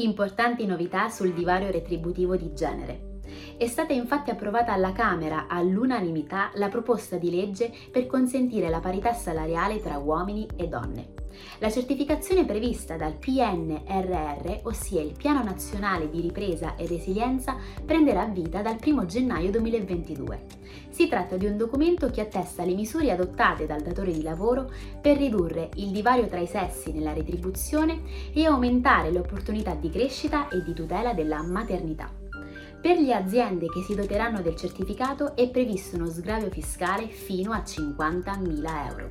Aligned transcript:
Importanti 0.00 0.64
novità 0.64 1.08
sul 1.08 1.34
divario 1.34 1.72
retributivo 1.72 2.36
di 2.36 2.54
genere. 2.54 3.07
È 3.58 3.66
stata 3.66 3.92
infatti 3.92 4.30
approvata 4.30 4.72
alla 4.72 4.92
Camera 4.92 5.46
all'unanimità 5.48 6.52
la 6.54 6.68
proposta 6.68 7.16
di 7.16 7.28
legge 7.28 7.72
per 7.90 8.06
consentire 8.06 8.68
la 8.68 8.78
parità 8.78 9.12
salariale 9.12 9.82
tra 9.82 9.98
uomini 9.98 10.46
e 10.54 10.68
donne. 10.68 11.14
La 11.58 11.68
certificazione 11.68 12.44
prevista 12.44 12.96
dal 12.96 13.14
PNRR, 13.14 14.60
ossia 14.62 15.02
il 15.02 15.12
Piano 15.16 15.42
Nazionale 15.42 16.08
di 16.08 16.20
Ripresa 16.20 16.76
e 16.76 16.86
Resilienza, 16.86 17.56
prenderà 17.84 18.26
vita 18.26 18.62
dal 18.62 18.78
1 18.80 19.06
gennaio 19.06 19.50
2022. 19.50 20.46
Si 20.90 21.08
tratta 21.08 21.36
di 21.36 21.46
un 21.46 21.56
documento 21.56 22.10
che 22.10 22.20
attesta 22.20 22.64
le 22.64 22.74
misure 22.74 23.10
adottate 23.10 23.66
dal 23.66 23.82
datore 23.82 24.12
di 24.12 24.22
lavoro 24.22 24.70
per 25.00 25.16
ridurre 25.16 25.70
il 25.74 25.90
divario 25.90 26.28
tra 26.28 26.38
i 26.38 26.46
sessi 26.46 26.92
nella 26.92 27.12
retribuzione 27.12 28.02
e 28.32 28.46
aumentare 28.46 29.10
le 29.10 29.18
opportunità 29.18 29.74
di 29.74 29.90
crescita 29.90 30.48
e 30.48 30.62
di 30.62 30.74
tutela 30.74 31.12
della 31.12 31.42
maternità. 31.42 32.26
Per 32.80 32.96
le 32.96 33.12
aziende 33.12 33.66
che 33.66 33.82
si 33.82 33.96
doteranno 33.96 34.40
del 34.40 34.54
certificato 34.54 35.34
è 35.34 35.50
previsto 35.50 35.96
uno 35.96 36.06
sgravio 36.06 36.48
fiscale 36.48 37.08
fino 37.08 37.52
a 37.52 37.58
50.000 37.58 38.88
euro. 38.88 39.10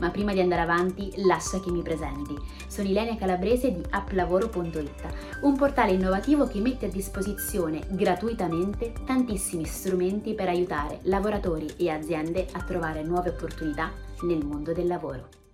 Ma 0.00 0.10
prima 0.10 0.32
di 0.32 0.40
andare 0.40 0.62
avanti, 0.62 1.12
lascia 1.24 1.60
che 1.60 1.70
mi 1.70 1.82
presenti. 1.82 2.34
Sono 2.66 2.88
Ilenia 2.88 3.16
Calabrese 3.16 3.72
di 3.72 3.80
applavoro.it, 3.90 5.38
un 5.42 5.56
portale 5.56 5.92
innovativo 5.92 6.46
che 6.46 6.60
mette 6.60 6.86
a 6.86 6.90
disposizione 6.90 7.86
gratuitamente 7.90 8.92
tantissimi 9.06 9.64
strumenti 9.64 10.34
per 10.34 10.48
aiutare 10.48 10.98
lavoratori 11.02 11.66
e 11.76 11.88
aziende 11.88 12.46
a 12.52 12.62
trovare 12.62 13.04
nuove 13.04 13.30
opportunità 13.30 13.92
nel 14.22 14.44
mondo 14.44 14.72
del 14.72 14.88
lavoro. 14.88 15.45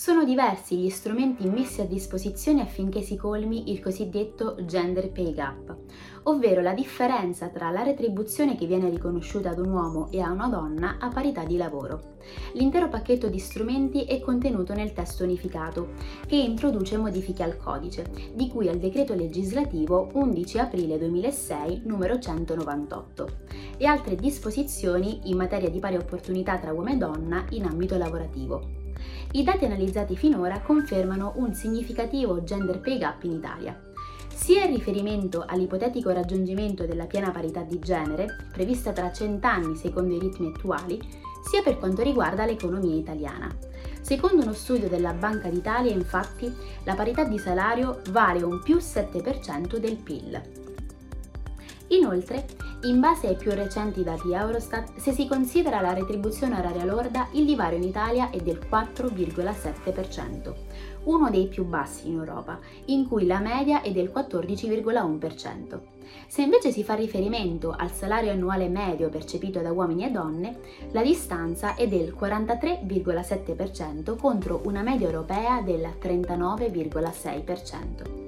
Sono 0.00 0.24
diversi 0.24 0.78
gli 0.78 0.88
strumenti 0.88 1.46
messi 1.46 1.82
a 1.82 1.84
disposizione 1.84 2.62
affinché 2.62 3.02
si 3.02 3.16
colmi 3.16 3.70
il 3.70 3.82
cosiddetto 3.82 4.56
gender 4.64 5.12
pay 5.12 5.34
gap, 5.34 5.76
ovvero 6.22 6.62
la 6.62 6.72
differenza 6.72 7.48
tra 7.48 7.68
la 7.68 7.82
retribuzione 7.82 8.56
che 8.56 8.64
viene 8.64 8.88
riconosciuta 8.88 9.50
ad 9.50 9.58
un 9.58 9.70
uomo 9.70 10.10
e 10.10 10.22
a 10.22 10.30
una 10.30 10.48
donna 10.48 10.96
a 10.98 11.08
parità 11.08 11.44
di 11.44 11.58
lavoro. 11.58 12.16
L'intero 12.54 12.88
pacchetto 12.88 13.28
di 13.28 13.38
strumenti 13.38 14.04
è 14.04 14.20
contenuto 14.20 14.72
nel 14.72 14.94
testo 14.94 15.24
unificato, 15.24 15.90
che 16.26 16.36
introduce 16.36 16.96
modifiche 16.96 17.42
al 17.42 17.58
codice, 17.58 18.10
di 18.32 18.48
cui 18.48 18.70
al 18.70 18.78
decreto 18.78 19.14
legislativo 19.14 20.08
11 20.14 20.58
aprile 20.60 20.96
2006 20.96 21.82
numero 21.84 22.18
198, 22.18 23.28
e 23.76 23.84
altre 23.84 24.16
disposizioni 24.16 25.20
in 25.24 25.36
materia 25.36 25.68
di 25.68 25.78
pari 25.78 25.96
opportunità 25.96 26.56
tra 26.56 26.72
uomo 26.72 26.88
e 26.88 26.96
donna 26.96 27.44
in 27.50 27.66
ambito 27.66 27.98
lavorativo. 27.98 28.80
I 29.32 29.42
dati 29.42 29.64
analizzati 29.64 30.16
finora 30.16 30.60
confermano 30.60 31.32
un 31.36 31.54
significativo 31.54 32.42
gender 32.42 32.80
pay 32.80 32.98
gap 32.98 33.22
in 33.24 33.32
Italia. 33.32 33.80
Sia 34.34 34.64
in 34.64 34.74
riferimento 34.74 35.44
all'ipotetico 35.46 36.10
raggiungimento 36.10 36.86
della 36.86 37.06
piena 37.06 37.30
parità 37.30 37.62
di 37.62 37.78
genere, 37.78 38.48
prevista 38.52 38.92
tra 38.92 39.12
cent'anni 39.12 39.76
secondo 39.76 40.14
i 40.14 40.18
ritmi 40.18 40.48
attuali, 40.48 41.00
sia 41.46 41.62
per 41.62 41.78
quanto 41.78 42.02
riguarda 42.02 42.44
l'economia 42.44 42.96
italiana. 42.96 43.54
Secondo 44.00 44.42
uno 44.42 44.52
studio 44.52 44.88
della 44.88 45.12
Banca 45.12 45.48
d'Italia, 45.48 45.92
infatti, 45.92 46.52
la 46.84 46.94
parità 46.94 47.24
di 47.24 47.38
salario 47.38 48.00
vale 48.10 48.42
un 48.42 48.60
più 48.62 48.76
7% 48.76 49.76
del 49.76 49.96
PIL. 49.96 50.40
Inoltre, 51.92 52.46
in 52.82 53.00
base 53.00 53.26
ai 53.26 53.34
più 53.36 53.50
recenti 53.50 54.04
dati 54.04 54.32
Eurostat, 54.32 54.96
se 54.96 55.10
si 55.12 55.26
considera 55.26 55.80
la 55.80 55.92
retribuzione 55.92 56.56
oraria 56.56 56.84
lorda, 56.84 57.26
il 57.32 57.44
divario 57.44 57.78
in 57.78 57.84
Italia 57.84 58.30
è 58.30 58.38
del 58.38 58.60
4,7%, 58.70 60.54
uno 61.04 61.30
dei 61.30 61.48
più 61.48 61.64
bassi 61.64 62.06
in 62.06 62.14
Europa, 62.14 62.60
in 62.86 63.08
cui 63.08 63.26
la 63.26 63.40
media 63.40 63.82
è 63.82 63.90
del 63.90 64.12
14,1%. 64.14 65.80
Se 66.28 66.42
invece 66.42 66.70
si 66.70 66.84
fa 66.84 66.94
riferimento 66.94 67.74
al 67.76 67.90
salario 67.90 68.30
annuale 68.30 68.68
medio 68.68 69.08
percepito 69.08 69.58
da 69.60 69.72
uomini 69.72 70.04
e 70.04 70.10
donne, 70.10 70.60
la 70.92 71.02
distanza 71.02 71.74
è 71.74 71.88
del 71.88 72.14
43,7% 72.18 74.16
contro 74.16 74.60
una 74.64 74.82
media 74.82 75.06
europea 75.06 75.60
del 75.60 75.96
39,6%. 76.00 78.19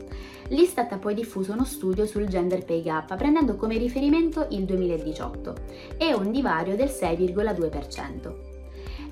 L'Istat 0.48 0.92
ha 0.92 0.98
poi 0.98 1.14
diffuso 1.14 1.52
uno 1.52 1.64
studio 1.64 2.06
sul 2.06 2.26
gender 2.26 2.64
pay 2.64 2.82
gap 2.82 3.16
prendendo 3.16 3.56
come 3.56 3.78
riferimento 3.78 4.46
il 4.50 4.64
2018 4.64 5.54
e 5.98 6.12
un 6.12 6.30
divario 6.30 6.76
del 6.76 6.88
6,2%. 6.88 8.50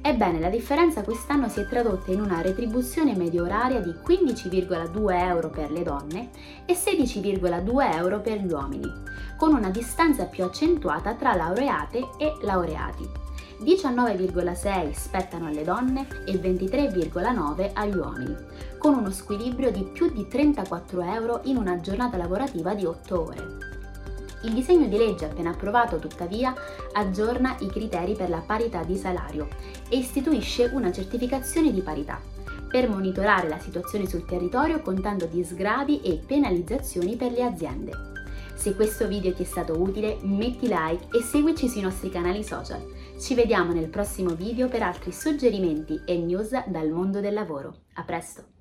Ebbene, 0.02 0.40
la 0.40 0.48
differenza 0.48 1.02
quest'anno 1.02 1.48
si 1.48 1.60
è 1.60 1.66
tradotta 1.66 2.10
in 2.10 2.20
una 2.20 2.40
retribuzione 2.40 3.14
media 3.14 3.42
oraria 3.42 3.80
di 3.80 3.90
15,2 3.90 5.12
euro 5.12 5.50
per 5.50 5.70
le 5.70 5.82
donne 5.82 6.30
e 6.64 6.72
16,2 6.72 7.96
euro 7.96 8.20
per 8.20 8.38
gli 8.38 8.50
uomini, 8.50 8.90
con 9.36 9.54
una 9.54 9.68
distanza 9.68 10.24
più 10.24 10.44
accentuata 10.44 11.14
tra 11.14 11.34
laureate 11.34 12.08
e 12.18 12.32
laureati. 12.40 13.19
19,6 13.62 14.92
spettano 14.92 15.46
alle 15.46 15.64
donne 15.64 16.06
e 16.24 16.32
23,9 16.32 17.70
agli 17.74 17.96
uomini, 17.96 18.36
con 18.78 18.94
uno 18.94 19.10
squilibrio 19.10 19.70
di 19.70 19.84
più 19.84 20.10
di 20.12 20.26
34 20.26 21.02
euro 21.02 21.40
in 21.44 21.56
una 21.56 21.80
giornata 21.80 22.16
lavorativa 22.16 22.74
di 22.74 22.84
8 22.84 23.20
ore. 23.20 23.46
Il 24.42 24.54
disegno 24.54 24.86
di 24.86 24.96
legge 24.96 25.26
appena 25.26 25.50
approvato, 25.50 25.98
tuttavia, 25.98 26.54
aggiorna 26.92 27.56
i 27.60 27.66
criteri 27.66 28.14
per 28.14 28.30
la 28.30 28.42
parità 28.44 28.82
di 28.82 28.96
salario 28.96 29.48
e 29.88 29.98
istituisce 29.98 30.70
una 30.72 30.90
certificazione 30.90 31.72
di 31.72 31.82
parità 31.82 32.18
per 32.70 32.88
monitorare 32.88 33.48
la 33.48 33.58
situazione 33.58 34.06
sul 34.06 34.24
territorio 34.24 34.80
contando 34.80 35.26
di 35.26 35.42
sgravi 35.42 36.02
e 36.02 36.20
penalizzazioni 36.24 37.16
per 37.16 37.32
le 37.32 37.42
aziende. 37.42 38.19
Se 38.60 38.74
questo 38.74 39.08
video 39.08 39.32
ti 39.32 39.42
è 39.42 39.46
stato 39.46 39.80
utile, 39.80 40.18
metti 40.20 40.66
like 40.66 41.16
e 41.16 41.22
seguici 41.22 41.66
sui 41.66 41.80
nostri 41.80 42.10
canali 42.10 42.44
social. 42.44 42.84
Ci 43.18 43.34
vediamo 43.34 43.72
nel 43.72 43.88
prossimo 43.88 44.34
video 44.34 44.68
per 44.68 44.82
altri 44.82 45.12
suggerimenti 45.12 45.98
e 46.04 46.18
news 46.18 46.50
dal 46.66 46.90
mondo 46.90 47.20
del 47.20 47.32
lavoro. 47.32 47.84
A 47.94 48.04
presto! 48.04 48.59